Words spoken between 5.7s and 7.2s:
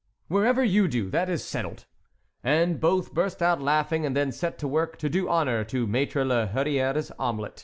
Maître la Hurière's